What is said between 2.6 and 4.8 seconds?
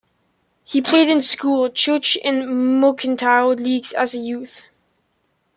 mercantile leagues as a youth.